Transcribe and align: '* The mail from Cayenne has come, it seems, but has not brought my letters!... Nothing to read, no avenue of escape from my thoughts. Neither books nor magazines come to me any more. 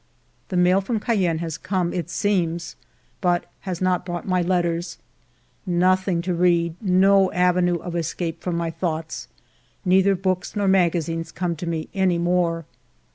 '* 0.27 0.49
The 0.49 0.57
mail 0.57 0.81
from 0.81 0.99
Cayenne 0.99 1.37
has 1.45 1.59
come, 1.59 1.93
it 1.93 2.09
seems, 2.09 2.75
but 3.21 3.45
has 3.69 3.81
not 3.81 4.03
brought 4.03 4.27
my 4.27 4.41
letters!... 4.41 4.97
Nothing 5.63 6.23
to 6.23 6.33
read, 6.33 6.73
no 6.81 7.31
avenue 7.33 7.75
of 7.77 7.95
escape 7.95 8.41
from 8.41 8.57
my 8.57 8.71
thoughts. 8.71 9.27
Neither 9.85 10.15
books 10.15 10.55
nor 10.55 10.67
magazines 10.67 11.31
come 11.31 11.55
to 11.55 11.67
me 11.67 11.87
any 11.93 12.17
more. 12.17 12.65